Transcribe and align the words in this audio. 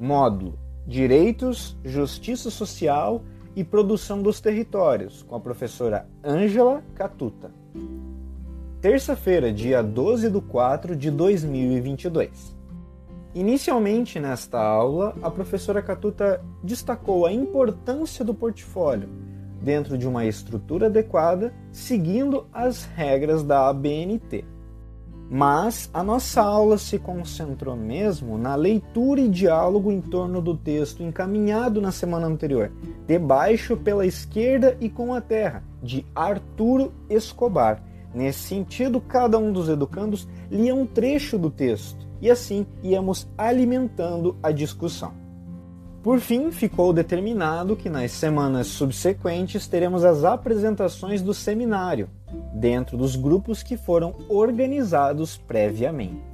módulo 0.00 0.58
Direitos, 0.86 1.76
Justiça 1.84 2.50
Social 2.50 3.22
e 3.54 3.62
Produção 3.62 4.22
dos 4.22 4.40
Territórios, 4.40 5.22
com 5.22 5.36
a 5.36 5.40
professora 5.40 6.08
Ângela 6.24 6.82
Catuta. 6.94 7.52
Terça-feira, 8.80 9.52
dia 9.52 9.82
12 9.82 10.30
de 10.30 10.40
4 10.40 10.96
de 10.96 11.10
2022. 11.10 12.56
Inicialmente 13.34 14.18
nesta 14.18 14.58
aula, 14.58 15.14
a 15.22 15.30
professora 15.30 15.82
Catuta 15.82 16.42
destacou 16.64 17.26
a 17.26 17.32
importância 17.32 18.24
do 18.24 18.34
portfólio 18.34 19.08
dentro 19.60 19.98
de 19.98 20.08
uma 20.08 20.24
estrutura 20.24 20.86
adequada, 20.86 21.52
seguindo 21.70 22.46
as 22.52 22.84
regras 22.84 23.44
da 23.44 23.68
ABNT. 23.68 24.44
Mas 25.32 25.88
a 25.94 26.02
nossa 26.02 26.42
aula 26.42 26.76
se 26.76 26.98
concentrou 26.98 27.76
mesmo 27.76 28.36
na 28.36 28.56
leitura 28.56 29.20
e 29.20 29.28
diálogo 29.28 29.92
em 29.92 30.00
torno 30.00 30.42
do 30.42 30.56
texto 30.56 31.04
encaminhado 31.04 31.80
na 31.80 31.92
semana 31.92 32.26
anterior, 32.26 32.72
Debaixo 33.06 33.76
pela 33.76 34.04
esquerda 34.04 34.76
e 34.80 34.88
com 34.88 35.14
a 35.14 35.20
terra, 35.20 35.62
de 35.80 36.04
Arturo 36.16 36.92
Escobar. 37.08 37.80
Nesse 38.12 38.40
sentido, 38.40 39.00
cada 39.00 39.38
um 39.38 39.52
dos 39.52 39.68
educandos 39.68 40.26
lia 40.50 40.74
um 40.74 40.84
trecho 40.84 41.38
do 41.38 41.48
texto 41.48 42.08
e 42.20 42.28
assim 42.28 42.66
íamos 42.82 43.28
alimentando 43.38 44.36
a 44.42 44.50
discussão. 44.50 45.12
Por 46.02 46.18
fim, 46.18 46.50
ficou 46.50 46.92
determinado 46.92 47.76
que 47.76 47.88
nas 47.88 48.10
semanas 48.10 48.66
subsequentes 48.66 49.68
teremos 49.68 50.02
as 50.02 50.24
apresentações 50.24 51.22
do 51.22 51.34
seminário, 51.34 52.08
dentro 52.52 52.96
dos 52.96 53.16
grupos 53.16 53.62
que 53.62 53.76
foram 53.76 54.14
organizados 54.28 55.36
previamente. 55.36 56.29